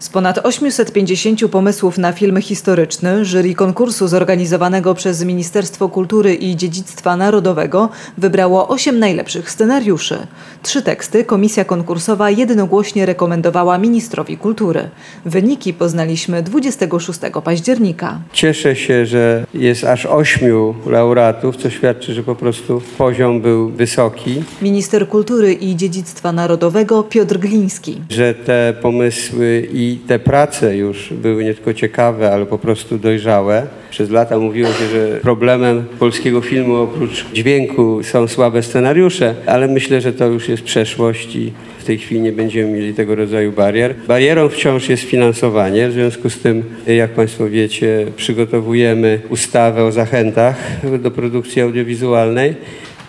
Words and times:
Z 0.00 0.08
ponad 0.08 0.38
850 0.46 1.48
pomysłów 1.50 1.98
na 1.98 2.12
film 2.12 2.40
historyczny 2.42 3.24
jury 3.24 3.54
konkursu 3.54 4.08
zorganizowanego 4.08 4.94
przez 4.94 5.24
Ministerstwo 5.24 5.88
Kultury 5.88 6.34
i 6.34 6.56
Dziedzictwa 6.56 7.16
Narodowego 7.16 7.88
wybrało 8.18 8.68
8 8.68 8.98
najlepszych 8.98 9.50
scenariuszy. 9.50 10.18
Trzy 10.62 10.82
teksty 10.82 11.24
komisja 11.24 11.64
konkursowa 11.64 12.30
jednogłośnie 12.30 13.06
rekomendowała 13.06 13.78
ministrowi 13.78 14.36
kultury. 14.36 14.90
Wyniki 15.24 15.74
poznaliśmy 15.74 16.42
26 16.42 17.20
października. 17.44 18.20
Cieszę 18.32 18.76
się, 18.76 19.06
że 19.06 19.46
jest 19.54 19.84
aż 19.84 20.06
ośmiu 20.06 20.74
laureatów, 20.86 21.56
co 21.56 21.70
świadczy, 21.70 22.14
że 22.14 22.22
po 22.22 22.34
prostu 22.34 22.82
poziom 22.98 23.40
był 23.40 23.68
wysoki, 23.70 24.42
Minister 24.62 25.08
Kultury 25.08 25.52
i 25.52 25.76
Dziedzictwa 25.76 26.32
Narodowego 26.32 27.02
Piotr 27.02 27.38
Gliński. 27.38 28.00
że 28.10 28.34
te 28.34 28.74
pomysły 28.82 29.68
i 29.72 29.89
te 29.96 30.18
prace 30.18 30.76
już 30.76 31.12
były 31.12 31.44
nie 31.44 31.54
tylko 31.54 31.74
ciekawe, 31.74 32.32
ale 32.32 32.46
po 32.46 32.58
prostu 32.58 32.98
dojrzałe. 32.98 33.66
Przez 33.90 34.10
lata 34.10 34.38
mówiło 34.38 34.68
się, 34.68 34.86
że 34.92 35.18
problemem 35.22 35.84
polskiego 35.98 36.40
filmu 36.40 36.74
oprócz 36.74 37.26
dźwięku 37.32 38.02
są 38.02 38.28
słabe 38.28 38.62
scenariusze, 38.62 39.34
ale 39.46 39.68
myślę, 39.68 40.00
że 40.00 40.12
to 40.12 40.26
już 40.26 40.48
jest 40.48 40.62
przeszłość 40.62 41.36
i 41.36 41.52
w 41.78 41.84
tej 41.84 41.98
chwili 41.98 42.20
nie 42.20 42.32
będziemy 42.32 42.72
mieli 42.72 42.94
tego 42.94 43.14
rodzaju 43.14 43.52
barier. 43.52 43.94
Barierą 44.08 44.48
wciąż 44.48 44.88
jest 44.88 45.02
finansowanie, 45.02 45.88
w 45.88 45.92
związku 45.92 46.30
z 46.30 46.38
tym, 46.38 46.62
jak 46.86 47.10
Państwo 47.10 47.48
wiecie, 47.48 48.06
przygotowujemy 48.16 49.20
ustawę 49.28 49.84
o 49.84 49.92
zachętach 49.92 50.56
do 50.98 51.10
produkcji 51.10 51.62
audiowizualnej 51.62 52.54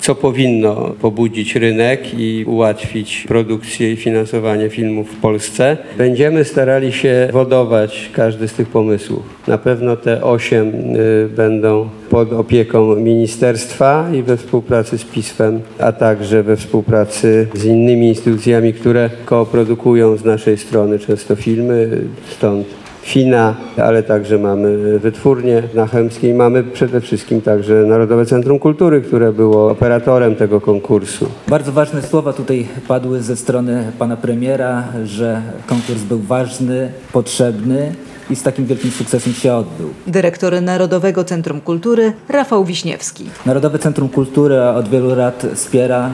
co 0.02 0.16
powinno 0.16 0.76
pobudzić 1.02 1.56
rynek 1.56 2.20
i 2.20 2.46
ułatwić 2.48 3.26
produkcję 3.28 3.92
i 3.92 3.96
finansowanie 3.96 4.70
filmów 4.70 5.12
w 5.12 5.16
Polsce. 5.16 5.78
Będziemy 5.98 6.44
starali 6.44 6.94
się 6.94 7.30
wodować 7.32 8.10
każdy 8.14 8.48
z 8.48 8.54
tych 8.54 8.68
pomysłów. 8.68 9.24
Na 9.48 9.58
pewno 9.58 9.96
te 9.96 10.24
osiem 10.24 10.96
y, 10.96 11.30
będą 11.36 11.90
pod 12.10 12.34
opieką 12.34 12.96
ministerstwa 12.96 14.10
i 14.14 14.24
we 14.24 14.38
współpracy 14.38 14.98
z 14.98 15.04
PISF-em, 15.04 15.60
a 15.80 15.92
także 15.92 16.44
we 16.44 16.58
współpracy 16.58 17.48
z 17.54 17.66
innymi 17.66 18.08
instytucjami, 18.08 18.74
które 18.74 19.10
koprodukują 19.26 20.18
z 20.18 20.26
naszej 20.26 20.58
strony 20.58 21.00
często 21.00 21.36
filmy, 21.36 22.02
stąd 22.30 22.81
Fina, 23.02 23.56
ale 23.78 24.04
także 24.04 24.38
mamy 24.38 25.00
wytwórnię 25.00 25.64
na 25.74 25.88
Chełmskiej. 25.88 26.34
Mamy 26.34 26.64
przede 26.64 27.02
wszystkim 27.02 27.42
także 27.42 27.74
Narodowe 27.74 28.26
Centrum 28.26 28.60
Kultury, 28.60 29.02
które 29.02 29.34
było 29.34 29.72
operatorem 29.72 30.36
tego 30.36 30.62
konkursu. 30.62 31.26
Bardzo 31.48 31.72
ważne 31.72 32.02
słowa 32.02 32.34
tutaj 32.34 32.68
padły 32.88 33.22
ze 33.22 33.36
strony 33.36 33.92
pana 34.00 34.18
premiera, 34.18 34.84
że 35.04 35.42
konkurs 35.68 36.02
był 36.02 36.20
ważny, 36.20 36.92
potrzebny 37.14 37.96
i 38.30 38.36
z 38.36 38.44
takim 38.44 38.66
wielkim 38.66 38.92
sukcesem 38.92 39.34
się 39.34 39.54
odbył. 39.54 39.90
Dyrektor 40.08 40.62
Narodowego 40.62 41.24
Centrum 41.24 41.62
Kultury 41.62 42.14
Rafał 42.30 42.66
Wiśniewski. 42.66 43.26
Narodowe 43.46 43.80
Centrum 43.80 44.10
Kultury 44.10 44.62
od 44.62 44.90
wielu 44.90 45.16
lat 45.16 45.48
wspiera 45.56 46.10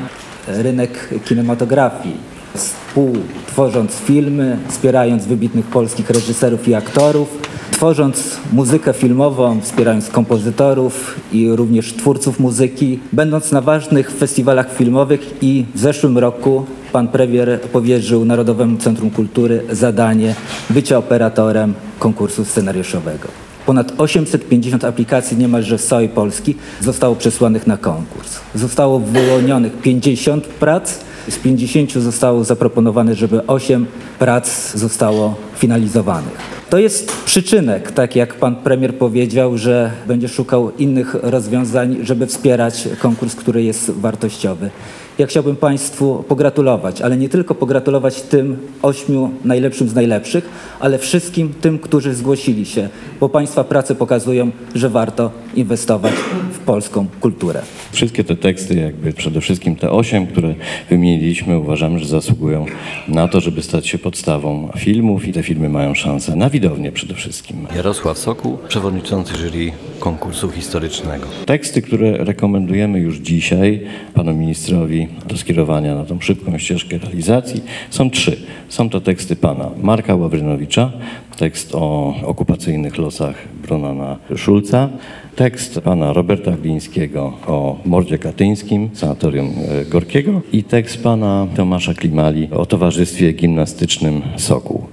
rynek 0.48 1.10
kinematografii. 1.26 2.37
Współtworząc 2.58 3.92
filmy, 3.92 4.58
wspierając 4.68 5.26
wybitnych 5.26 5.66
polskich 5.66 6.10
reżyserów 6.10 6.68
i 6.68 6.74
aktorów, 6.74 7.38
tworząc 7.72 8.38
muzykę 8.54 8.94
filmową, 8.94 9.62
wspierając 9.62 10.10
kompozytorów 10.10 11.16
i 11.32 11.50
również 11.52 11.94
twórców 11.94 12.40
muzyki, 12.40 13.00
będąc 13.14 13.52
na 13.52 13.62
ważnych 13.62 14.12
festiwalach 14.12 14.74
filmowych 14.74 15.34
i 15.42 15.66
w 15.76 15.80
zeszłym 15.80 16.18
roku 16.18 16.66
pan 16.92 17.08
premier 17.08 17.62
powierzył 17.62 18.26
Narodowemu 18.26 18.78
Centrum 18.78 19.12
Kultury 19.12 19.64
zadanie 19.72 20.36
bycia 20.70 20.98
operatorem 20.98 21.74
konkursu 22.00 22.46
scenariuszowego. 22.46 23.28
Ponad 23.66 23.94
850 23.98 24.86
aplikacji 24.86 25.38
niemalże 25.38 25.78
z 25.78 25.86
całej 25.86 26.10
Polski 26.10 26.56
zostało 26.82 27.16
przesłanych 27.16 27.68
na 27.68 27.78
konkurs. 27.78 28.40
Zostało 28.56 29.00
wyłonionych 29.00 29.82
50 29.82 30.48
prac, 30.48 31.00
z 31.30 31.38
50 31.38 31.92
zostało 31.92 32.44
zaproponowane, 32.44 33.16
żeby 33.16 33.48
8 33.48 33.86
prac 34.20 34.72
zostało 34.76 35.36
finalizowanych. 35.56 36.38
To 36.70 36.78
jest 36.78 37.12
przyczynek, 37.26 37.92
tak 37.92 38.16
jak 38.16 38.34
pan 38.34 38.56
premier 38.56 38.96
powiedział, 38.96 39.58
że 39.58 39.92
będzie 40.08 40.28
szukał 40.28 40.72
innych 40.72 41.16
rozwiązań, 41.22 41.98
żeby 42.02 42.28
wspierać 42.28 42.90
konkurs, 43.00 43.36
który 43.36 43.64
jest 43.64 43.92
wartościowy. 43.92 44.70
Ja 45.18 45.28
chciałbym 45.28 45.56
Państwu 45.56 46.24
pogratulować, 46.28 47.02
ale 47.02 47.18
nie 47.18 47.30
tylko 47.30 47.56
pogratulować 47.56 48.22
tym 48.22 48.58
ośmiu 48.82 49.32
najlepszym 49.46 49.90
z 49.90 49.96
najlepszych, 49.96 50.50
ale 50.80 50.98
wszystkim 50.98 51.54
tym, 51.62 51.80
którzy 51.80 52.16
zgłosili 52.16 52.66
się, 52.66 52.90
bo 53.20 53.30
Państwa 53.30 53.64
prace 53.64 53.96
pokazują, 53.96 54.52
że 54.76 54.90
warto 54.90 55.32
inwestować 55.56 56.14
w 56.54 56.60
polską 56.60 57.08
kulturę. 57.22 57.62
Wszystkie 57.92 58.24
te 58.24 58.36
teksty, 58.36 58.76
jakby 58.76 59.14
przede 59.14 59.42
wszystkim 59.42 59.76
te 59.76 59.92
osiem, 59.92 60.28
które 60.28 60.56
wymieniliśmy, 60.90 61.60
uważamy, 61.60 62.00
że 62.00 62.06
zasługują 62.06 62.66
na 63.08 63.28
to, 63.28 63.42
żeby 63.42 63.62
stać 63.62 63.88
się 63.88 63.98
podstawą 63.98 64.70
filmów 64.78 65.28
i 65.28 65.34
te 65.34 65.44
filmy 65.44 65.70
mają 65.70 65.96
szansę 65.96 66.36
na 66.36 66.50
widownię 66.50 66.92
przede 66.92 67.14
wszystkim. 67.14 67.68
Jarosław 67.76 68.18
Sokół, 68.18 68.58
przewodniczący 68.68 69.34
jury 69.34 69.72
konkursu 70.00 70.50
historycznego. 70.52 71.26
Teksty, 71.46 71.82
które 71.82 72.18
rekomendujemy 72.18 73.00
już 73.00 73.18
dzisiaj 73.18 73.82
panu 74.14 74.34
ministrowi 74.34 75.07
do 75.28 75.38
skierowania 75.38 75.96
na 75.96 76.06
tą 76.06 76.20
szybką 76.22 76.58
ścieżkę 76.58 76.98
realizacji 76.98 77.64
są 77.90 78.10
trzy. 78.10 78.38
Są 78.70 78.90
to 78.90 79.02
teksty 79.02 79.36
pana 79.36 79.70
Marka 79.82 80.16
Ławrynowicza, 80.16 80.92
tekst 81.38 81.76
o 81.76 82.16
okupacyjnych 82.24 82.98
losach 82.98 83.36
Brunana 83.64 84.18
Szulca, 84.36 84.90
tekst 85.36 85.82
pana 85.82 86.14
Roberta 86.14 86.52
Glińskiego 86.52 87.34
o 87.48 87.78
mordzie 87.86 88.18
katyńskim, 88.18 88.90
sanatorium 88.94 89.54
e, 89.82 89.86
Gorkiego 89.86 90.42
i 90.52 90.64
tekst 90.64 91.04
pana 91.04 91.48
Tomasza 91.56 91.94
Klimali 91.94 92.50
o 92.52 92.66
towarzystwie 92.66 93.34
gimnastycznym 93.34 94.22
Sokół. 94.38 94.88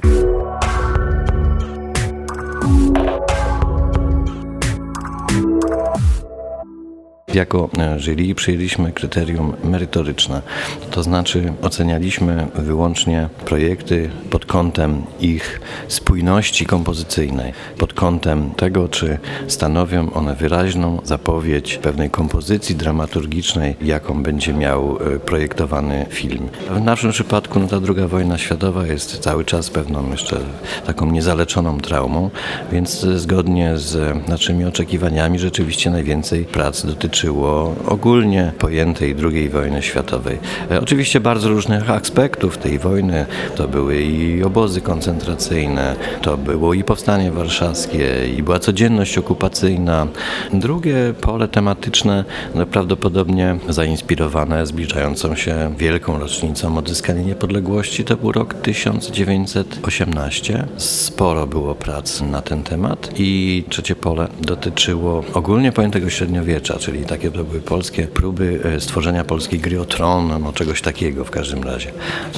Jako 7.34 7.69
e, 7.78 8.00
jury 8.00 8.34
przyjęliśmy 8.34 8.93
kryterium 8.93 9.53
merytoryczne, 9.65 10.43
to 10.91 11.03
znaczy 11.03 11.53
ocenialiśmy 11.62 12.47
wyłącznie 12.55 13.28
projekty 13.45 14.11
pod 14.31 14.47
kątem 14.47 15.03
ich 15.21 15.61
spójności 15.89 16.67
kompozycyjnej, 16.67 17.53
pod 17.78 17.93
kątem 17.93 18.50
tego, 18.50 18.89
czy 18.89 19.19
stanowią 19.49 20.12
one 20.12 20.34
wyraźną 20.34 21.00
zapowiedź 21.05 21.78
pewnej 21.78 22.11
kompozycji 22.11 22.75
dramaturgicznej, 22.75 23.77
jaką 23.83 24.22
będzie 24.22 24.55
miał 24.55 24.97
e, 24.97 25.19
projektowany 25.19 26.06
film. 26.11 26.49
W 26.71 26.81
naszym 26.81 27.11
przypadku 27.11 27.61
no, 27.61 27.66
ta 27.66 27.81
druga 27.81 28.09
wojna 28.09 28.39
światowa 28.39 28.87
jest 28.87 29.19
cały 29.19 29.45
czas 29.45 29.71
pewną 29.71 30.11
jeszcze 30.11 30.41
taką 30.87 31.11
niezaleczoną 31.11 31.78
traumą, 31.81 32.31
więc 32.72 33.05
e, 33.05 33.19
zgodnie 33.19 33.78
z 33.78 34.16
naszymi 34.28 34.65
oczekiwaniami 34.65 35.39
rzeczywiście 35.39 35.91
najwięcej 35.91 36.45
prac 36.45 36.84
dotyczyło 37.25 37.75
ogólnie 37.87 38.53
pojętej 38.59 39.17
II 39.33 39.49
wojny 39.49 39.83
światowej. 39.83 40.39
E, 40.71 40.81
Oczywiście 40.81 41.21
bardzo 41.21 41.49
różnych 41.49 41.91
aspektów 41.91 42.59
tej 42.59 42.79
wojny. 42.79 43.27
To 43.57 43.69
były 43.69 44.03
i 44.03 44.43
obozy 44.43 44.81
koncentracyjne, 44.81 45.97
to 46.23 46.37
było 46.37 46.75
i 46.75 46.84
powstanie 46.84 47.33
warszawskie, 47.33 48.29
i 48.39 48.43
była 48.43 48.59
codzienność 48.59 49.19
okupacyjna. 49.19 50.07
Drugie 50.53 51.15
pole 51.21 51.49
tematyczne 51.49 52.25
no, 52.55 52.67
prawdopodobnie 52.67 53.57
zainspirowane 53.69 54.67
zbliżającą 54.67 55.37
się 55.37 55.75
wielką 55.78 56.19
rocznicą 56.19 56.78
odzyskania 56.78 57.22
niepodległości 57.22 58.04
to 58.04 58.16
był 58.16 58.33
rok 58.33 58.54
1918. 58.54 60.65
Sporo 60.77 61.47
było 61.47 61.75
prac 61.75 62.21
na 62.21 62.43
ten 62.43 62.63
temat 62.63 63.10
i 63.19 63.65
trzecie 63.69 63.97
pole 63.97 64.28
dotyczyło 64.41 65.25
ogólnie 65.34 65.72
pojętego 65.72 66.10
średniowiecza, 66.10 66.78
czyli 66.78 67.04
takie 67.15 67.31
to 67.31 67.45
były 67.45 67.61
polskie 67.61 68.07
próby 68.07 68.61
e, 68.65 68.81
stworzenia 68.81 69.25
polskiej 69.25 69.61
gry 69.61 69.81
o 69.81 69.84
tron, 69.84 70.43
no 70.43 70.53
czegoś 70.53 70.83
takiego 70.83 71.25
w 71.25 71.31
każdym 71.31 71.63
razie. 71.63 71.93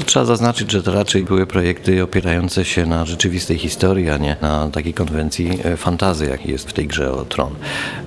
Trzeba 0.07 0.25
zaznaczyć, 0.25 0.73
że 0.73 0.83
to 0.83 0.93
raczej 0.93 1.25
były 1.25 1.47
projekty 1.47 2.03
opierające 2.03 2.65
się 2.65 2.87
na 2.87 3.05
rzeczywistej 3.05 3.59
historii, 3.59 4.11
a 4.11 4.17
nie 4.17 4.37
na 4.43 4.71
takiej 4.71 4.95
konwencji 4.95 5.59
e, 5.65 5.77
fantazy, 5.77 6.27
jak 6.27 6.47
jest 6.47 6.71
w 6.71 6.73
tej 6.73 6.87
grze 6.87 7.13
o 7.13 7.25
tron. 7.25 7.55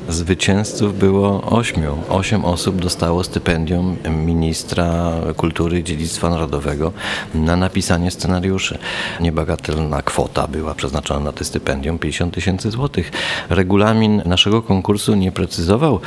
Zwycięzców 0.10 1.00
było 1.00 1.42
ośmiu. 1.42 1.98
Osiem 2.10 2.45
osób 2.45 2.81
dostało 2.81 3.24
stypendium 3.24 3.98
ministra 4.25 5.12
kultury 5.38 5.80
i 5.80 5.83
dziedzictwa 5.83 6.30
narodowego 6.30 6.92
na 7.33 7.56
napisanie 7.56 8.12
scenariuszy. 8.12 8.77
Niebagatelna 9.19 10.01
kwota 10.01 10.48
była 10.48 10.75
przeznaczona 10.75 11.19
na 11.19 11.31
te 11.31 11.45
stypendium 11.45 12.00
50 12.00 12.33
tysięcy 12.33 12.72
złotych. 12.72 13.12
Regulamin 13.50 14.22
naszego 14.25 14.62
konkursu 14.62 15.15
nie 15.15 15.31
precyzował, 15.31 16.00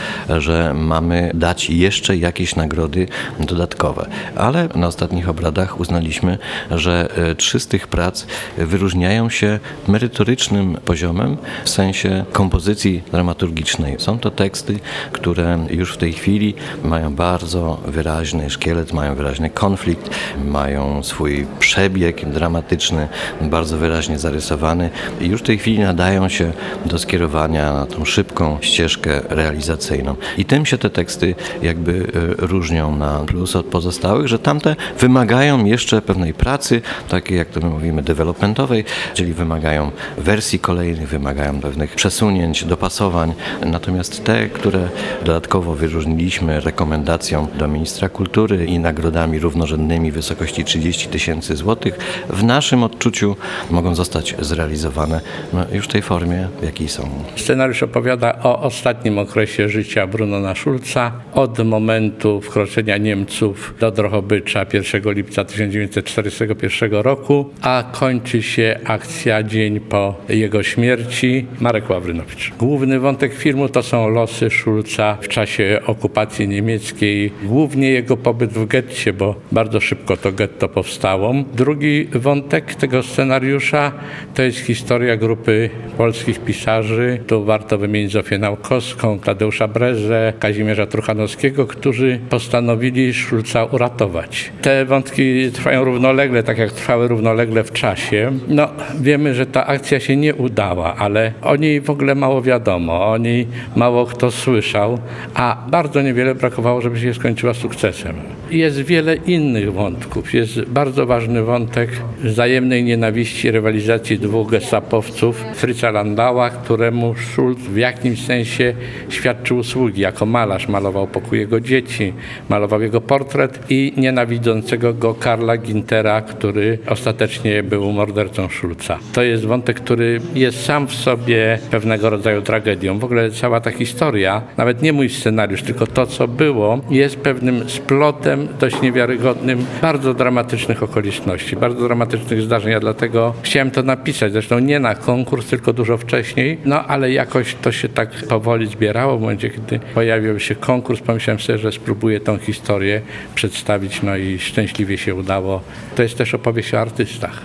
że 0.43 0.75
mamy 0.75 1.31
dać 1.35 1.71
jeszcze 1.71 2.17
jakieś 2.17 2.57
nagrody 2.57 3.07
dodatkowe, 3.41 4.07
ale 4.37 4.69
na 4.75 4.87
ostatnich 4.87 5.29
obradach 5.29 5.81
uznaliśmy, 5.81 6.39
że 6.71 7.09
e, 7.17 7.35
trzy 7.35 7.61
z 7.61 7.67
tych 7.67 7.89
prac 7.89 8.27
wyróżniają 8.59 9.31
się 9.31 9.59
merytorycznym 9.89 10.79
poziomem 10.85 11.37
w 11.65 11.71
sensie 11.71 12.25
kompozycji 12.33 13.03
dramaturgicznej. 13.13 13.97
Są 13.99 14.19
to 14.19 14.31
teksty, 14.31 14.79
które 15.13 15.67
już 15.71 15.95
w 15.95 15.97
tej 15.97 16.13
chwili 16.13 16.55
mają 16.85 17.15
bardzo 17.15 17.81
wyraźny 17.87 18.51
szkielet, 18.51 18.93
mają 18.93 19.15
wyraźny 19.15 19.51
konflikt, 19.51 20.11
mają 20.45 21.03
swój 21.03 21.47
przebieg 21.59 22.31
dramatyczny, 22.31 23.09
bardzo 23.41 23.77
wyraźnie 23.79 24.19
zarysowany 24.19 24.91
i 25.21 25.27
już 25.27 25.41
w 25.41 25.45
tej 25.45 25.59
chwili 25.59 25.79
nadają 25.79 26.29
się 26.29 26.53
do 26.87 26.99
skierowania 26.99 27.73
na 27.73 27.87
tą 27.87 28.05
szybką 28.05 28.59
ścieżkę 28.61 29.21
realizacyjną. 29.29 30.17
I 30.39 30.45
tym 30.45 30.67
się 30.67 30.79
te 30.79 30.91
teksty 30.91 31.35
jakby 31.63 31.93
e, 31.93 32.47
różnią 32.47 32.97
na 32.97 33.19
plus 33.19 33.57
od 33.57 33.67
pozostałych, 33.67 34.29
że 34.29 34.39
tamte 34.39 34.77
wymagają 34.99 35.65
jeszcze 35.65 36.03
pewnej 36.03 36.35
pracy, 36.35 36.83
takiej 37.09 37.39
jak 37.39 37.49
to 37.49 37.61
my 37.61 37.69
mówimy 37.69 38.03
developmentowej, 38.03 38.85
czyli 39.15 39.33
wymagają 39.33 39.91
wersji 40.19 40.59
kolejnych, 40.59 41.09
wymagają 41.09 41.61
pewnych 41.61 41.95
przesunięć, 41.95 42.65
dopasowań. 42.65 43.35
Natomiast 43.67 44.25
te, 44.25 44.49
które 44.49 44.89
dodatkowo 45.25 45.75
wyróżniliśmy 45.75 46.61
rekomendacją 46.61 47.47
do 47.59 47.69
ministra 47.69 48.09
kultury 48.09 48.65
i 48.65 48.79
nagrodami 48.79 49.39
równorzędnymi 49.39 50.11
w 50.11 50.15
wysokości 50.15 50.65
30 50.65 51.09
tysięcy 51.09 51.57
złotych, 51.57 51.99
w 52.29 52.45
naszym 52.45 52.83
odczuciu 52.83 53.37
mogą 53.71 53.95
zostać 53.95 54.35
zrealizowane 54.41 55.21
no, 55.53 55.65
już 55.73 55.85
w 55.85 55.89
tej 55.89 56.03
formie, 56.03 56.49
w 56.61 56.65
jakiej 56.65 56.89
są. 56.89 57.09
Scenariusz 57.37 57.83
opowiada 57.83 58.39
o 58.43 58.61
ostatnim 58.61 59.19
okresie 59.19 59.69
życia 59.69 60.07
Brunona 60.23 60.55
Schulza, 60.55 61.13
od 61.35 61.59
momentu 61.59 62.41
wkroczenia 62.41 62.97
Niemców 62.97 63.75
do 63.81 63.91
Drohobycza 63.91 64.67
1 64.73 65.13
lipca 65.13 65.45
1941 65.45 66.93
roku, 66.93 67.51
a 67.63 67.85
kończy 67.93 68.43
się 68.43 68.79
akcja 68.85 69.43
dzień 69.43 69.81
po 69.81 70.15
jego 70.29 70.63
śmierci. 70.63 71.47
Marek 71.61 71.91
Ławrynowicz. 71.91 72.53
Główny 72.59 73.01
wątek 73.01 73.35
filmu 73.35 73.69
to 73.69 73.83
są 73.83 74.09
losy 74.09 74.51
Schulza 74.51 75.19
w 75.21 75.29
czasie 75.29 75.81
okupacji 75.87 76.49
niemieckiej, 76.49 77.33
głównie 77.43 77.91
jego 77.91 78.17
pobyt 78.17 78.51
w 78.51 78.67
getcie, 78.67 79.13
bo 79.13 79.35
bardzo 79.53 79.81
szybko 79.81 80.17
to 80.17 80.33
getto 80.33 80.69
powstało. 80.69 81.35
Drugi 81.55 82.09
wątek 82.13 82.75
tego 82.75 83.03
scenariusza 83.03 83.93
to 84.35 84.43
jest 84.43 84.59
historia 84.59 85.17
grupy 85.17 85.71
polskich 85.97 86.41
pisarzy. 86.41 87.19
Tu 87.27 87.45
warto 87.45 87.79
wymienić 87.79 88.13
Zofię 88.13 88.39
Naukowską, 88.39 89.19
Tadeusza 89.19 89.69
Brezę, 89.69 90.12
Kazimierza 90.39 90.87
Truchanowskiego, 90.87 91.67
którzy 91.67 92.19
postanowili 92.31 93.15
Szulca 93.15 93.65
uratować. 93.65 94.53
Te 94.63 94.85
wątki 94.85 95.51
trwają 95.53 95.85
równolegle, 95.85 96.43
tak 96.43 96.59
jak 96.59 96.73
trwały 96.73 97.09
równolegle 97.09 97.65
w 97.65 97.73
czasie. 97.73 98.33
No, 98.49 98.69
wiemy, 99.01 99.35
że 99.35 99.47
ta 99.47 99.67
akcja 99.67 100.01
się 100.01 100.17
nie 100.17 100.35
udała, 100.35 100.97
ale 100.97 101.33
o 101.43 101.57
niej 101.57 101.81
w 101.81 101.91
ogóle 101.91 102.15
mało 102.15 102.43
wiadomo, 102.43 103.07
o 103.07 103.19
niej 103.19 103.47
mało 103.77 104.07
kto 104.07 104.31
słyszał, 104.31 104.99
a 105.35 105.57
bardzo 105.69 106.03
niewiele 106.03 106.35
brakowało, 106.35 106.81
żeby 106.81 107.01
się 107.01 107.15
skończyła 107.15 107.55
sukcesem. 107.55 108.15
Jest 108.53 108.83
wiele 108.83 109.15
innych 109.15 109.73
wątków. 109.73 110.35
Jest 110.35 110.61
bardzo 110.61 111.07
ważny 111.07 111.43
wątek 111.43 111.91
wzajemnej 112.25 112.85
nienawiści, 112.85 113.51
rywalizacji 113.51 114.19
dwóch 114.19 114.51
gestapowców, 114.51 115.45
Fritza 115.55 115.91
Landała, 115.91 116.51
któremu 116.51 117.15
Schulz 117.15 117.59
w 117.59 117.77
jakimś 117.77 118.25
sensie 118.25 118.75
świadczył 119.09 119.59
usługi. 119.59 120.01
Jako 120.01 120.27
malarz 120.27 120.69
malował 120.69 121.07
pokój 121.07 121.39
jego 121.39 121.61
dzieci, 121.61 122.13
malował 122.49 122.83
jego 122.83 123.01
portret 123.01 123.59
i 123.69 123.93
nienawidzącego 123.97 124.95
go 124.95 125.15
Karla 125.15 125.57
Gintera, 125.57 126.21
który 126.21 126.79
ostatecznie 126.89 127.63
był 127.63 127.93
mordercą 127.93 128.49
Schulza. 128.49 128.99
To 129.13 129.23
jest 129.23 129.45
wątek, 129.45 129.81
który 129.81 130.21
jest 130.35 130.65
sam 130.65 130.89
w 130.89 130.95
sobie 130.95 131.59
pewnego 131.71 132.11
rodzaju 132.11 132.43
tragedią. 132.43 132.99
W 132.99 133.05
ogóle 133.05 133.31
cała 133.31 133.61
ta 133.61 133.71
historia, 133.71 134.43
nawet 134.57 134.83
nie 134.83 134.93
mój 134.93 135.09
scenariusz, 135.09 135.63
tylko 135.63 135.87
to, 135.87 136.07
co 136.07 136.29
było, 136.29 136.81
jest 136.91 137.17
pewnym 137.17 137.69
splotem 137.69 138.42
dość 138.61 138.83
niewiarygodnym, 138.83 139.67
bardzo 139.83 140.15
dramatycznych 140.15 140.83
okoliczności, 140.83 141.57
bardzo 141.57 141.85
dramatycznych 141.85 142.43
zdarzeń. 142.43 142.73
Ja 142.73 142.81
dlatego 142.81 143.35
chciałem 143.43 143.71
to 143.71 143.83
napisać, 143.83 144.33
zresztą 144.33 144.59
nie 144.59 144.81
na 144.81 144.95
konkurs, 144.95 145.47
tylko 145.47 145.73
dużo 145.73 145.99
wcześniej, 145.99 146.59
no 146.65 146.87
ale 146.87 147.13
jakoś 147.13 147.55
to 147.55 147.73
się 147.73 147.89
tak 147.89 148.11
powoli 148.29 148.67
zbierało. 148.67 149.19
W 149.19 149.21
momencie, 149.21 149.51
kiedy 149.51 149.81
pojawił 149.95 150.41
się 150.41 150.55
konkurs, 150.55 151.01
pomyślałem 151.01 151.41
sobie, 151.41 151.59
że 151.59 151.73
spróbuję 151.73 152.21
tą 152.21 152.39
historię 152.39 153.01
przedstawić, 153.35 154.03
no 154.03 154.17
i 154.17 154.39
szczęśliwie 154.39 154.99
się 154.99 155.15
udało. 155.15 155.61
To 155.95 156.03
jest 156.03 156.19
też 156.19 156.35
opowieść 156.35 156.75
o 156.75 156.81
artystach. 156.81 157.43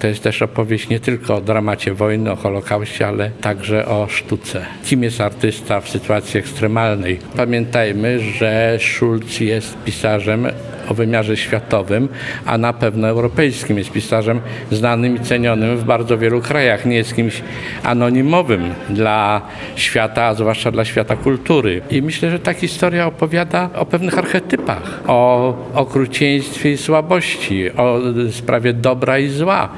To 0.00 0.06
jest 0.06 0.22
też 0.22 0.42
opowieść 0.42 0.88
nie 0.88 1.00
tylko 1.00 1.36
o 1.36 1.40
dramacie 1.40 1.94
wojny, 1.94 2.32
o 2.32 2.36
Holokauście, 2.36 3.06
ale 3.06 3.30
także 3.30 3.86
o 3.86 4.06
sztuce. 4.08 4.66
Kim 4.84 5.02
jest 5.02 5.20
artysta 5.20 5.80
w 5.80 5.88
sytuacji 5.88 6.40
ekstremalnej? 6.40 7.18
Pamiętajmy, 7.36 8.20
że 8.20 8.78
Schulz 8.80 9.40
jest 9.40 9.84
pisarzem 9.84 10.46
o 10.90 10.94
wymiarze 10.94 11.36
światowym, 11.36 12.08
a 12.46 12.58
na 12.58 12.72
pewno 12.72 13.08
europejskim. 13.08 13.78
Jest 13.78 13.92
pisarzem 13.92 14.40
znanym 14.70 15.16
i 15.16 15.20
cenionym 15.20 15.76
w 15.76 15.84
bardzo 15.84 16.18
wielu 16.18 16.40
krajach. 16.40 16.86
Nie 16.86 16.96
jest 16.96 17.16
kimś 17.16 17.42
anonimowym 17.82 18.74
dla 18.88 19.42
świata, 19.76 20.24
a 20.24 20.34
zwłaszcza 20.34 20.70
dla 20.70 20.84
świata 20.84 21.16
kultury. 21.16 21.82
I 21.90 22.02
myślę, 22.02 22.30
że 22.30 22.38
ta 22.38 22.52
historia 22.52 23.06
opowiada 23.06 23.70
o 23.74 23.86
pewnych 23.86 24.18
archetypach, 24.18 25.00
o 25.06 25.54
okrucieństwie 25.74 26.72
i 26.72 26.76
słabości, 26.76 27.70
o 27.76 28.00
sprawie 28.30 28.72
dobra 28.72 29.18
i 29.18 29.28
zła, 29.28 29.68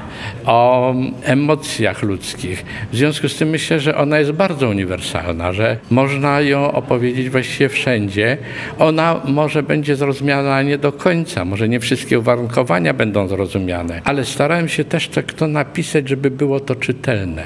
o 0.45 0.93
emocjach 1.23 2.03
ludzkich. 2.03 2.65
W 2.91 2.95
związku 2.95 3.29
z 3.29 3.35
tym 3.37 3.49
myślę, 3.49 3.79
że 3.79 3.97
ona 3.97 4.19
jest 4.19 4.31
bardzo 4.31 4.69
uniwersalna, 4.69 5.53
że 5.53 5.77
można 5.91 6.41
ją 6.41 6.71
opowiedzieć 6.71 7.29
właściwie 7.29 7.69
wszędzie. 7.69 8.37
Ona 8.79 9.21
może 9.25 9.63
będzie 9.63 9.95
zrozumiana 9.95 10.61
nie 10.61 10.77
do 10.77 10.91
końca, 11.03 11.45
może 11.45 11.69
nie 11.69 11.79
wszystkie 11.79 12.19
uwarunkowania 12.19 12.93
będą 12.93 13.27
zrozumiane, 13.27 14.01
ale 14.03 14.25
starałem 14.25 14.69
się 14.69 14.83
też 14.83 15.07
tak 15.07 15.33
to 15.33 15.47
napisać, 15.47 16.09
żeby 16.09 16.31
było 16.31 16.59
to 16.59 16.75
czytelne, 16.75 17.45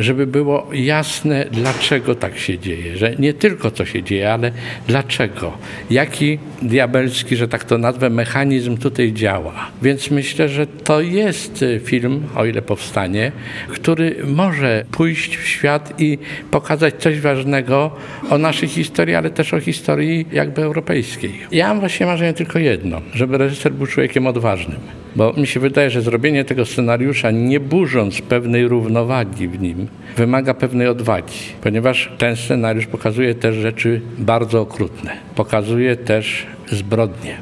żeby 0.00 0.26
było 0.26 0.66
jasne, 0.72 1.46
dlaczego 1.52 2.14
tak 2.14 2.38
się 2.38 2.58
dzieje, 2.58 2.96
że 2.96 3.14
nie 3.18 3.34
tylko 3.34 3.70
co 3.70 3.84
się 3.84 4.02
dzieje, 4.02 4.32
ale 4.32 4.52
dlaczego, 4.86 5.58
jaki 5.90 6.38
diabelski, 6.62 7.36
że 7.36 7.48
tak 7.48 7.64
to 7.64 7.78
nazwę, 7.78 8.10
mechanizm 8.10 8.76
tutaj 8.76 9.12
działa. 9.12 9.70
Więc 9.82 10.10
myślę, 10.10 10.48
że 10.48 10.66
to 10.66 11.00
jest 11.00 11.64
film, 11.84 12.26
o 12.36 12.44
ile 12.44 12.62
powstanie, 12.62 13.32
który 13.68 14.16
może 14.26 14.84
pójść 14.90 15.36
w 15.36 15.46
świat 15.46 15.94
i 15.98 16.18
pokazać 16.50 16.94
coś 16.98 17.20
ważnego 17.20 17.90
o 18.30 18.38
naszej 18.38 18.68
historii, 18.68 19.14
ale 19.14 19.30
też 19.30 19.54
o 19.54 19.60
historii 19.60 20.26
jakby 20.32 20.62
europejskiej. 20.62 21.32
Ja 21.52 21.68
mam 21.68 21.80
właśnie 21.80 22.06
marzenie 22.06 22.32
tylko 22.32 22.58
jedno, 22.58 23.00
żeby 23.14 23.38
reżyser 23.38 23.72
był 23.72 23.86
człowiekiem 23.86 24.26
odważnym. 24.26 24.78
Bo 25.18 25.32
mi 25.32 25.46
się 25.46 25.60
wydaje, 25.60 25.90
że 25.90 26.02
zrobienie 26.02 26.44
tego 26.44 26.64
scenariusza, 26.64 27.30
nie 27.30 27.60
burząc 27.60 28.20
pewnej 28.22 28.68
równowagi 28.68 29.48
w 29.48 29.60
nim, 29.60 29.88
wymaga 30.16 30.54
pewnej 30.54 30.88
odwagi, 30.88 31.38
ponieważ 31.60 32.12
ten 32.18 32.36
scenariusz 32.36 32.86
pokazuje 32.86 33.34
też 33.34 33.56
rzeczy 33.56 34.00
bardzo 34.18 34.60
okrutne. 34.60 35.10
Pokazuje 35.34 35.96
też 35.96 36.46
zbrodnie. 36.66 37.36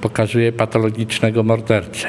Pokazuje 0.00 0.52
patologicznego 0.52 1.42
mordercę 1.42 2.08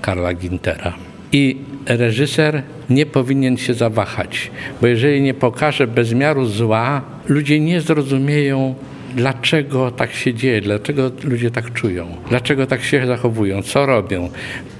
Karla 0.00 0.34
Gintera. 0.34 0.92
I 1.32 1.56
reżyser 1.86 2.62
nie 2.90 3.06
powinien 3.06 3.56
się 3.56 3.74
zawahać, 3.74 4.50
bo 4.80 4.86
jeżeli 4.86 5.22
nie 5.22 5.34
pokaże 5.34 5.86
bezmiaru 5.86 6.46
zła, 6.46 7.02
ludzie 7.28 7.60
nie 7.60 7.80
zrozumieją 7.80 8.74
dlaczego 9.16 9.90
tak 9.90 10.12
się 10.12 10.34
dzieje, 10.34 10.60
dlaczego 10.60 11.10
ludzie 11.24 11.50
tak 11.50 11.72
czują, 11.72 12.06
dlaczego 12.28 12.66
tak 12.66 12.82
się 12.82 13.06
zachowują, 13.06 13.62
co 13.62 13.86
robią. 13.86 14.28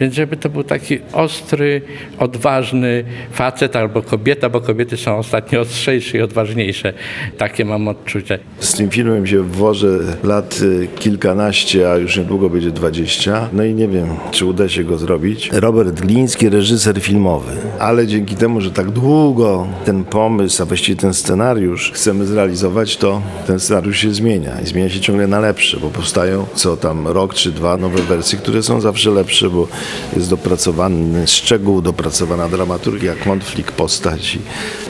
Więc 0.00 0.14
żeby 0.14 0.36
to 0.36 0.48
był 0.48 0.64
taki 0.64 0.98
ostry, 1.12 1.82
odważny 2.18 3.04
facet 3.32 3.76
albo 3.76 4.02
kobieta, 4.02 4.48
bo 4.48 4.60
kobiety 4.60 4.96
są 4.96 5.16
ostatnio 5.16 5.60
ostrzejsze 5.60 6.18
i 6.18 6.20
odważniejsze. 6.20 6.92
Takie 7.38 7.64
mam 7.64 7.88
odczucie. 7.88 8.38
Z 8.58 8.74
tym 8.74 8.90
filmem 8.90 9.26
się 9.26 9.42
włożę 9.42 9.98
lat 10.24 10.60
y, 10.62 10.88
kilkanaście, 10.98 11.90
a 11.90 11.96
już 11.96 12.16
niedługo 12.16 12.50
będzie 12.50 12.70
dwadzieścia. 12.70 13.48
No 13.52 13.64
i 13.64 13.74
nie 13.74 13.88
wiem, 13.88 14.06
czy 14.30 14.46
uda 14.46 14.68
się 14.68 14.84
go 14.84 14.98
zrobić. 14.98 15.50
Robert 15.52 16.00
Gliński, 16.00 16.48
reżyser 16.48 17.00
filmowy. 17.00 17.52
Ale 17.78 18.06
dzięki 18.06 18.36
temu, 18.36 18.60
że 18.60 18.70
tak 18.70 18.90
długo 18.90 19.66
ten 19.84 20.04
pomysł, 20.04 20.62
a 20.62 20.66
właściwie 20.66 21.00
ten 21.00 21.14
scenariusz 21.14 21.92
chcemy 21.94 22.26
zrealizować, 22.26 22.96
to 22.96 23.22
ten 23.46 23.60
scenariusz 23.60 23.98
się 23.98 24.10
zmienia. 24.26 24.60
I 24.60 24.66
zmienia 24.66 24.90
się 24.90 25.00
ciągle 25.00 25.26
na 25.26 25.40
lepsze, 25.40 25.80
bo 25.80 25.90
powstają 25.90 26.46
co 26.54 26.76
tam 26.76 27.08
rok 27.08 27.34
czy 27.34 27.52
dwa 27.52 27.76
nowe 27.76 28.02
wersje, 28.02 28.38
które 28.38 28.62
są 28.62 28.80
zawsze 28.80 29.10
lepsze, 29.10 29.50
bo 29.50 29.68
jest 30.16 30.30
dopracowany 30.30 31.26
szczegół, 31.26 31.82
dopracowana 31.82 32.48
dramaturgia, 32.48 33.14
konflikt, 33.24 33.74
postaci. 33.74 34.38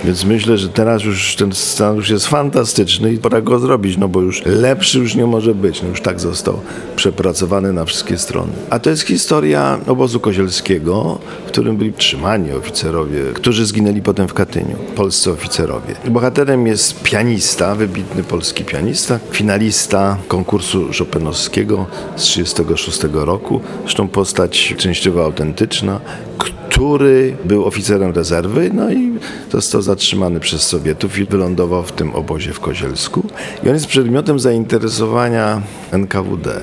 Więc 0.05 0.25
myślę, 0.25 0.59
że 0.59 0.69
teraz 0.69 1.05
już 1.05 1.37
ten 1.37 1.53
scenariusz 1.53 2.11
jest 2.11 2.27
fantastyczny 2.27 3.13
i 3.13 3.19
pora 3.19 3.41
go 3.41 3.59
zrobić, 3.59 3.97
no 3.97 4.09
bo 4.09 4.21
już 4.21 4.43
lepszy 4.47 4.99
już 4.99 5.15
nie 5.15 5.27
może 5.27 5.55
być. 5.55 5.83
No 5.83 5.89
już 5.89 6.01
tak 6.01 6.21
został 6.21 6.61
przepracowany 6.97 7.73
na 7.73 7.85
wszystkie 7.85 8.19
strony. 8.19 8.53
A 8.71 8.79
to 8.79 8.91
jest 8.91 9.03
historia 9.03 9.79
obozu 9.87 10.21
kozielskiego, 10.21 11.19
w 11.47 11.49
którym 11.49 11.77
byli 11.77 11.93
trzymani 11.93 12.53
oficerowie, 12.53 13.21
którzy 13.35 13.67
zginęli 13.67 14.03
potem 14.03 14.29
w 14.29 14.35
Katyniu, 14.35 14.77
polscy 14.95 15.31
oficerowie. 15.31 15.95
Bohaterem 16.09 16.67
jest 16.67 17.03
pianista, 17.03 17.75
wybitny 17.75 18.23
polski 18.23 18.65
pianista, 18.65 19.19
finalista 19.31 20.17
konkursu 20.29 20.89
Chopinowskiego 20.99 21.87
z 22.17 22.23
1936 22.23 23.01
roku. 23.13 23.61
Zresztą 23.83 24.09
postać 24.09 24.75
częściowo 24.77 25.25
autentyczna, 25.25 26.01
który 26.39 27.37
był 27.45 27.65
oficerem 27.65 28.13
rezerwy, 28.13 28.71
no 28.75 28.93
i 28.93 29.13
został 29.53 29.83
zatrzymany 29.83 30.41
przez 30.41 30.63
Sowietów 30.63 31.19
i 31.19 31.25
wylądował 31.25 31.83
w 31.83 31.93
tym 31.93 32.15
obozie 32.15 32.53
w 32.53 32.61
Kozielsku. 32.61 33.27
I 33.65 33.69
on 33.69 33.75
jest 33.75 33.87
przedmiotem 33.87 34.41
zainteresowania 34.41 35.63
NKWD 35.93 36.61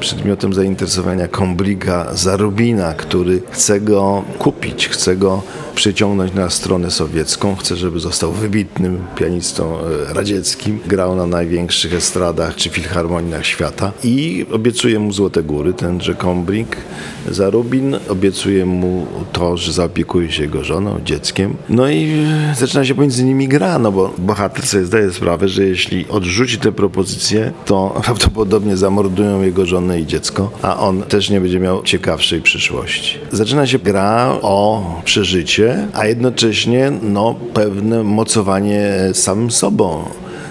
przedmiotem 0.00 0.52
zainteresowania 0.52 1.28
kombriga 1.28 2.14
Zarubina, 2.14 2.94
który 2.94 3.42
chce 3.50 3.80
go 3.80 4.24
kupić, 4.38 4.88
chce 4.88 5.16
go 5.16 5.42
przyciągnąć 5.76 6.34
na 6.34 6.50
stronę 6.50 6.90
sowiecką, 6.90 7.56
chce, 7.56 7.76
żeby 7.76 8.00
został 8.00 8.32
wybitnym 8.32 8.98
pianistą 9.16 9.78
e, 10.10 10.14
radzieckim, 10.14 10.78
grał 10.86 11.16
na 11.16 11.26
największych 11.26 11.94
estradach 11.94 12.56
czy 12.56 12.70
filharmoniach 12.70 13.46
świata 13.46 13.92
i 14.04 14.46
obiecuje 14.52 14.98
mu 14.98 15.12
Złote 15.12 15.42
Góry, 15.42 15.72
tenże 15.72 16.14
kombrik 16.14 16.76
Zarubin, 17.30 17.96
obiecuje 18.08 18.66
mu 18.66 19.06
to, 19.32 19.56
że 19.56 19.72
zaopiekuje 19.72 20.32
się 20.32 20.42
jego 20.42 20.64
żoną, 20.64 21.00
dzieckiem. 21.04 21.56
No 21.68 21.88
i 21.88 22.10
e, 22.50 22.54
zaczyna 22.58 22.84
się 22.84 22.94
pomiędzy 22.94 23.24
nimi 23.24 23.48
gra, 23.48 23.78
no 23.78 23.92
bo 23.92 24.14
bohater 24.18 24.66
sobie 24.66 24.84
zdaje 24.84 25.12
sprawę, 25.12 25.48
że 25.48 25.64
jeśli 25.64 26.08
odrzuci 26.08 26.58
tę 26.58 26.72
propozycję, 26.72 27.52
to 27.64 27.94
prawdopodobnie 28.04 28.76
zamordują 28.76 29.42
jego 29.42 29.66
żonę 29.66 30.00
i 30.00 30.06
dziecko, 30.06 30.50
a 30.62 30.78
on 30.78 31.02
też 31.02 31.30
nie 31.30 31.40
będzie 31.40 31.60
miał 31.60 31.82
ciekawszej 31.82 32.40
przyszłości. 32.40 33.18
Zaczyna 33.32 33.66
się 33.66 33.78
gra 33.78 34.38
o 34.42 34.84
przeżycie, 35.04 35.65
a 35.92 36.06
jednocześnie 36.06 36.92
no, 37.02 37.34
pewne 37.54 38.02
mocowanie 38.02 38.90
samym 39.12 39.50
sobą. 39.50 40.04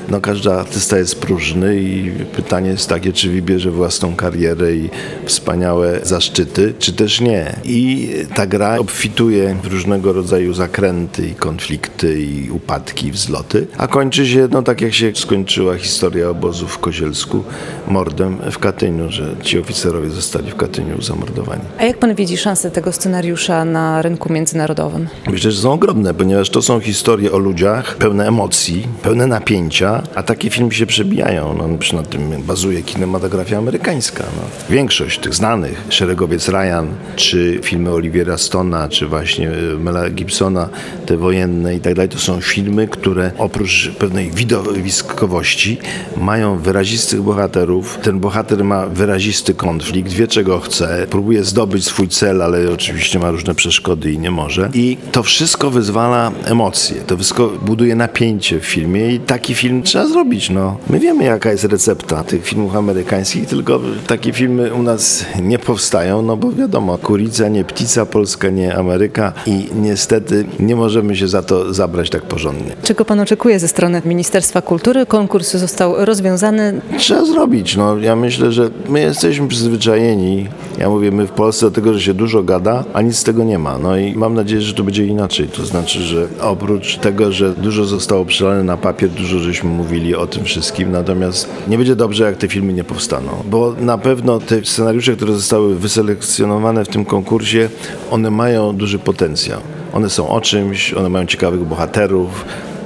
No, 0.09 0.21
każdy 0.21 0.51
artysta 0.51 0.97
jest 0.97 1.19
próżny 1.19 1.81
i 1.81 2.12
pytanie 2.35 2.69
jest 2.69 2.89
takie, 2.89 3.13
czy 3.13 3.29
wybierze 3.29 3.71
własną 3.71 4.15
karierę 4.15 4.75
i 4.75 4.89
wspaniałe 5.25 6.00
zaszczyty, 6.03 6.74
czy 6.79 6.93
też 6.93 7.21
nie. 7.21 7.55
I 7.63 8.09
ta 8.35 8.47
gra 8.47 8.77
obfituje 8.77 9.55
w 9.63 9.67
różnego 9.67 10.13
rodzaju 10.13 10.53
zakręty 10.53 11.27
i 11.27 11.35
konflikty 11.35 12.21
i 12.21 12.50
upadki, 12.50 13.07
i 13.07 13.12
wzloty, 13.12 13.67
a 13.77 13.88
kończy 13.88 14.27
się, 14.27 14.47
no 14.51 14.62
tak 14.62 14.81
jak 14.81 14.93
się 14.93 15.12
skończyła 15.15 15.77
historia 15.77 16.29
obozu 16.29 16.67
w 16.67 16.79
Kozielsku, 16.79 17.43
mordem 17.88 18.38
w 18.51 18.59
Katyniu, 18.59 19.12
że 19.12 19.35
ci 19.41 19.59
oficerowie 19.59 20.09
zostali 20.09 20.51
w 20.51 20.55
Katyniu 20.55 21.01
zamordowani. 21.01 21.62
A 21.77 21.83
jak 21.83 21.97
pan 21.97 22.15
widzi 22.15 22.38
szanse 22.38 22.71
tego 22.71 22.91
scenariusza 22.91 23.65
na 23.65 24.01
rynku 24.01 24.33
międzynarodowym? 24.33 25.07
Myślę, 25.27 25.51
że 25.51 25.62
są 25.62 25.71
ogromne, 25.71 26.13
ponieważ 26.13 26.50
to 26.50 26.62
są 26.62 26.79
historie 26.79 27.31
o 27.31 27.38
ludziach, 27.38 27.95
pełne 27.95 28.27
emocji, 28.27 28.88
pełne 29.03 29.27
napięcia, 29.27 29.95
a 30.16 30.24
takie 30.24 30.50
filmy 30.50 30.72
się 30.72 30.86
przebijają. 30.86 31.56
No, 31.58 31.68
na 31.94 32.04
tym 32.04 32.44
bazuje 32.44 32.82
kinematografia 32.82 33.58
amerykańska. 33.58 34.24
No. 34.24 34.75
Większość 34.75 35.20
tych 35.20 35.36
znanych, 35.36 35.82
Szeregowiec 35.90 36.50
Ryan, 36.50 36.88
czy 37.16 37.60
filmy 37.64 37.92
Oliviera 37.92 38.38
Stona, 38.38 38.90
czy 38.90 39.08
właśnie 39.08 39.50
e, 39.50 39.80
Mela 39.80 40.10
Gibsona, 40.10 40.70
te 41.06 41.18
wojenne 41.18 41.75
i 41.75 41.80
tak 41.80 41.94
dalej, 41.94 42.10
to 42.10 42.20
są 42.20 42.42
filmy, 42.42 42.88
które 42.88 43.32
oprócz 43.38 43.92
pewnej 44.00 44.32
widowiskowości 44.32 45.78
mają 46.18 46.58
wyrazistych 46.58 47.22
bohaterów. 47.22 48.00
Ten 48.02 48.20
bohater 48.20 48.64
ma 48.64 48.86
wyrazisty 48.86 49.54
konflikt, 49.54 50.14
wie 50.14 50.28
czego 50.28 50.60
chce, 50.60 51.08
próbuje 51.10 51.44
zdobyć 51.44 51.86
swój 51.86 52.08
cel, 52.08 52.42
ale 52.42 52.72
oczywiście 52.74 53.20
ma 53.20 53.32
różne 53.32 53.56
przeszkody 53.56 54.12
i 54.12 54.20
nie 54.20 54.32
może. 54.32 54.70
I 54.74 54.98
to 55.12 55.24
wszystko 55.24 55.72
wyzwala 55.72 56.32
emocje, 56.46 56.96
to 57.02 57.18
wszystko 57.18 57.48
buduje 57.48 57.96
napięcie 57.96 58.60
w 58.60 58.66
filmie 58.66 59.14
i 59.14 59.20
taki 59.20 59.56
film 59.56 59.84
trzeba 59.86 60.08
zrobić. 60.08 60.50
No. 60.50 60.77
My 60.89 61.00
wiemy, 61.00 61.24
jaka 61.24 61.51
jest 61.51 61.63
recepta 61.63 62.24
tych 62.24 62.46
filmów 62.46 62.75
amerykańskich, 62.75 63.48
tylko 63.48 63.80
takie 64.08 64.34
filmy 64.34 64.74
u 64.74 64.84
nas 64.84 65.25
nie 65.42 65.60
powstają, 65.60 66.22
no 66.22 66.38
bo 66.38 66.51
wiadomo, 66.51 66.98
Kurica 66.98 67.48
nie 67.48 67.63
Ptica, 67.63 68.06
Polska 68.06 68.50
nie 68.50 68.75
Ameryka 68.75 69.34
i 69.46 69.68
niestety 69.75 70.46
nie 70.60 70.75
możemy 70.75 71.15
się 71.15 71.27
za 71.27 71.44
to 71.44 71.74
zabrać 71.74 72.10
tak 72.10 72.22
porządnie. 72.22 72.75
Czego 72.84 73.06
pan 73.06 73.20
oczekuje 73.20 73.60
ze 73.60 73.68
strony 73.68 74.01
Ministerstwa 74.06 74.62
Kultury? 74.62 75.06
Konkurs 75.06 75.54
został 75.54 76.06
rozwiązany. 76.06 76.82
Trzeba 76.98 77.25
zrobić. 77.25 77.77
No, 77.77 77.98
ja 77.98 78.15
myślę, 78.15 78.51
że 78.51 78.70
my 78.89 79.00
jesteśmy 79.00 79.48
przyzwyczajeni, 79.48 80.48
ja 80.80 80.89
mówię 80.89 81.12
my 81.12 81.27
w 81.27 81.32
Polsce, 81.32 81.65
do 81.65 81.72
tego, 81.72 81.94
że 81.94 82.01
się 82.01 82.13
dużo 82.13 82.44
gada, 82.44 82.84
a 82.94 83.01
nic 83.01 83.18
z 83.18 83.24
tego 83.24 83.44
nie 83.44 83.60
ma. 83.60 83.80
No 83.80 83.98
i 83.98 84.13
mam 84.15 84.34
nadzieję, 84.34 84.62
że 84.62 84.74
to 84.74 84.84
będzie 84.84 85.06
inaczej. 85.06 85.48
To 85.48 85.65
znaczy, 85.65 86.00
że 86.00 86.27
oprócz 86.42 86.98
tego, 86.98 87.32
że 87.32 87.54
dużo 87.54 87.86
zostało 87.86 88.25
przelane 88.25 88.63
na 88.63 88.77
papier, 88.77 89.10
dużo 89.10 89.39
żeśmy 89.39 89.70
mówili 89.75 90.15
o 90.15 90.27
tym 90.27 90.44
wszystkim, 90.44 90.91
natomiast 90.91 91.50
nie 91.67 91.77
będzie 91.77 91.96
dobrze, 91.96 92.24
jak 92.24 92.38
te 92.38 92.48
filmy 92.48 92.74
nie 92.74 92.84
powstaną. 92.84 93.32
Bo 93.46 93.75
na 93.79 93.98
pewno 93.98 94.39
te 94.39 94.65
scenariusze, 94.65 95.15
które 95.15 95.34
zostały 95.34 95.75
wyselekcjonowane 95.75 96.86
w 96.86 96.88
tym 96.88 97.05
konkursie, 97.05 97.70
one 98.12 98.32
mają 98.32 98.75
duży 98.75 99.00
potencjał. 99.00 99.60
One 99.94 100.10
są 100.10 100.29
o 100.29 100.41
czymś, 100.41 100.94
one 100.94 101.10
mają 101.10 101.25
ciekawych 101.25 101.63
bohaterów, 101.63 102.46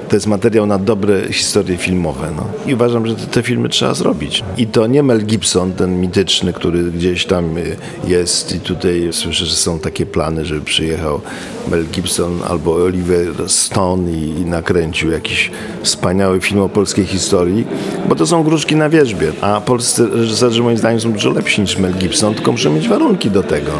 to 0.10 0.16
jest 0.16 0.28
materiał 0.28 0.66
na 0.66 0.78
dobre 0.78 1.34
historie 1.34 1.78
filmowe. 1.78 2.32
No. 2.36 2.44
I 2.66 2.74
uważam, 2.74 3.08
że 3.08 3.16
te, 3.16 3.26
te, 3.26 3.44
filmy 3.44 3.70
trzeba 3.70 3.94
zrobić. 3.94 4.44
I 4.58 4.68
to 4.68 4.88
nie 4.88 5.04
Mel 5.04 5.26
Gibson, 5.26 5.74
ten 5.74 6.02
mityczny, 6.02 6.54
który 6.54 6.84
gdzieś 6.84 7.26
tam 7.26 7.58
y, 7.58 7.76
jest 8.08 8.56
i 8.56 8.60
tutaj 8.60 9.10
słyszę, 9.12 9.46
że 9.46 9.56
są 9.56 9.80
takie 9.80 10.06
plany, 10.06 10.46
żeby 10.46 10.62
przyjechał 10.62 11.22
Mel 11.72 11.86
Gibson 11.86 12.40
albo 12.50 12.76
Oliver 12.76 13.50
Stone 13.50 14.12
i, 14.12 14.30
i 14.42 14.46
nakręcił 14.46 15.12
jakiś 15.12 15.52
wspaniały 15.84 16.42
film 16.42 16.62
o 16.62 16.70
polskiej 16.70 17.06
historii, 17.06 17.68
bo 18.10 18.16
to 18.16 18.28
są 18.28 18.44
gruszki 18.44 18.76
na 18.76 18.90
wierzbie. 18.90 19.32
A 19.42 19.62
polscy 19.62 20.08
reżyserzy 20.08 20.64
moim 20.64 20.78
zdaniem 20.78 21.00
są 21.00 21.12
dużo 21.12 21.30
lepsi 21.30 21.62
niż 21.62 21.78
Mel 21.78 21.94
Gibson, 21.94 22.36
tylko 22.36 22.52
muszą 22.52 22.74
mieć 22.74 22.90
warunki 22.90 23.32
do 23.32 23.44
tego. 23.44 23.72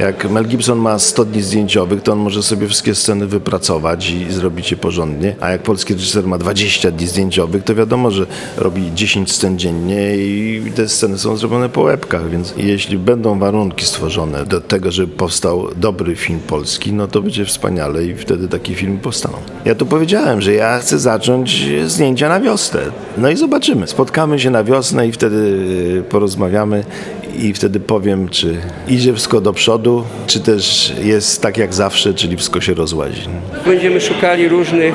Jak 0.00 0.30
Mel 0.30 0.44
Gibson 0.44 0.78
ma 0.78 0.98
100 0.98 1.24
dni 1.24 1.42
zdjęciowych, 1.42 2.02
to 2.02 2.12
on 2.12 2.18
może 2.18 2.42
sobie 2.42 2.66
wszystkie 2.66 2.94
sceny 2.94 3.26
wypracować 3.26 4.10
i 4.10 4.32
zrobić 4.32 4.70
je 4.70 4.76
porządnie. 4.76 5.36
A 5.40 5.50
jak 5.50 5.62
polski 5.62 5.94
reżyser 5.94 6.26
ma 6.26 6.38
20 6.38 6.90
dni 6.90 7.06
zdjęciowych, 7.06 7.64
to 7.64 7.74
wiadomo, 7.74 8.10
że 8.10 8.26
robi 8.56 8.90
10 8.94 9.32
scen 9.32 9.58
dziennie 9.58 10.16
i 10.16 10.62
te 10.74 10.88
sceny 10.88 11.18
są 11.18 11.36
zrobione 11.36 11.68
po 11.68 11.80
łebkach, 11.80 12.30
więc 12.30 12.54
jeśli 12.56 12.98
będą 12.98 13.38
warunki 13.38 13.86
stworzone 13.86 14.46
do 14.46 14.60
tego, 14.60 14.92
żeby 14.92 15.12
powstał 15.12 15.68
dobry 15.76 16.16
film 16.16 16.40
polski, 16.46 16.92
no 16.92 17.08
to 17.08 17.22
będzie 17.22 17.44
wspaniale 17.44 18.04
i 18.04 18.14
wtedy 18.14 18.48
takie 18.48 18.74
filmy 18.74 18.98
powstaną. 18.98 19.36
Ja 19.64 19.74
tu 19.74 19.86
powiedziałem, 19.86 20.40
że 20.40 20.52
ja 20.52 20.78
chcę 20.78 20.98
zacząć 20.98 21.64
zdjęcia 21.86 22.28
na 22.28 22.40
wiosnę. 22.40 22.80
No 23.18 23.30
i 23.30 23.36
zobaczymy. 23.36 23.86
Spotkamy 23.86 24.38
się 24.38 24.50
na 24.50 24.64
wiosnę 24.64 25.08
i 25.08 25.12
wtedy 25.12 26.02
porozmawiamy 26.08 26.84
i 27.40 27.54
wtedy 27.54 27.80
powiem, 27.80 28.28
czy 28.28 28.56
idzie 28.88 29.12
wszystko 29.12 29.40
do 29.40 29.52
przodu, 29.52 30.04
czy 30.26 30.40
też 30.40 30.92
jest 31.02 31.42
tak 31.42 31.58
jak 31.58 31.74
zawsze, 31.74 32.14
czyli 32.14 32.36
wszystko 32.36 32.60
się 32.60 32.74
rozłazi. 32.74 33.22
Będziemy 33.66 34.00
szukali 34.00 34.48
różnych 34.48 34.94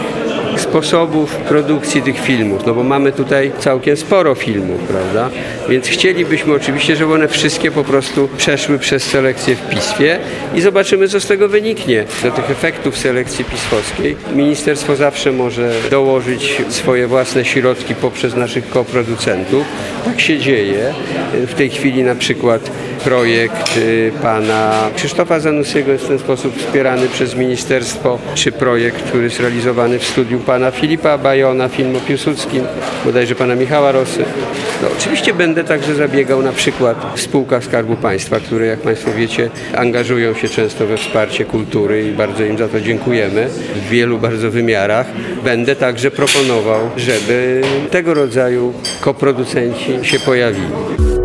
sposobów 0.61 1.35
produkcji 1.35 2.01
tych 2.01 2.19
filmów, 2.19 2.65
no 2.65 2.73
bo 2.73 2.83
mamy 2.83 3.11
tutaj 3.11 3.51
całkiem 3.59 3.97
sporo 3.97 4.35
filmów, 4.35 4.79
prawda? 4.79 5.29
Więc 5.69 5.87
chcielibyśmy 5.87 6.53
oczywiście, 6.53 6.95
żeby 6.95 7.13
one 7.13 7.27
wszystkie 7.27 7.71
po 7.71 7.83
prostu 7.83 8.29
przeszły 8.37 8.79
przez 8.79 9.03
selekcję 9.03 9.55
w 9.55 9.69
PISFie 9.69 10.19
i 10.55 10.61
zobaczymy, 10.61 11.07
co 11.07 11.19
z 11.19 11.27
tego 11.27 11.49
wyniknie. 11.49 12.05
Do 12.23 12.31
tych 12.31 12.51
efektów 12.51 12.97
selekcji 12.97 13.45
pisfowskiej 13.45 14.15
ministerstwo 14.35 14.95
zawsze 14.95 15.31
może 15.31 15.71
dołożyć 15.91 16.61
swoje 16.69 17.07
własne 17.07 17.45
środki 17.45 17.95
poprzez 17.95 18.35
naszych 18.35 18.69
koproducentów. 18.69 19.65
Tak 20.05 20.21
się 20.21 20.39
dzieje. 20.39 20.93
W 21.33 21.53
tej 21.53 21.69
chwili 21.69 22.03
na 22.03 22.15
przykład 22.15 22.71
projekt 22.95 23.77
y, 23.77 24.11
pana 24.21 24.89
Krzysztofa 24.95 25.39
Zanussiego 25.39 25.91
jest 25.91 26.05
w 26.05 26.07
ten 26.07 26.19
sposób 26.19 26.57
wspierany 26.57 27.07
przez 27.07 27.35
ministerstwo, 27.35 28.19
czy 28.35 28.51
projekt, 28.51 29.03
który 29.03 29.23
jest 29.23 29.39
realizowany 29.39 29.99
w 29.99 30.05
studiu 30.05 30.39
pana 30.39 30.71
Filipa 30.71 31.17
Bajona, 31.17 31.69
film 31.69 31.95
o 31.95 31.99
Piłsudskim, 31.99 32.63
bodajże 33.05 33.35
pana 33.35 33.55
Michała 33.55 33.91
Rosy. 33.91 34.25
No, 34.81 34.87
oczywiście 34.99 35.33
będę 35.33 35.63
także 35.63 35.95
zabiegał 35.95 36.41
na 36.41 36.51
przykład 36.51 37.13
w 37.15 37.21
spółkach 37.21 37.63
Skarbu 37.63 37.95
Państwa, 37.95 38.39
które 38.39 38.65
jak 38.65 38.79
Państwo 38.79 39.11
wiecie 39.11 39.49
angażują 39.75 40.33
się 40.33 40.49
często 40.49 40.87
we 40.87 40.97
wsparcie 40.97 41.45
kultury 41.45 42.07
i 42.07 42.11
bardzo 42.11 42.43
im 42.43 42.57
za 42.57 42.67
to 42.67 42.81
dziękujemy 42.81 43.47
w 43.75 43.89
wielu 43.89 44.17
bardzo 44.17 44.51
wymiarach. 44.51 45.07
Będę 45.43 45.75
także 45.75 46.11
proponował, 46.11 46.89
żeby 46.97 47.61
tego 47.91 48.13
rodzaju 48.13 48.73
koproducenci 49.01 49.99
się 50.01 50.19
pojawili. 50.19 51.24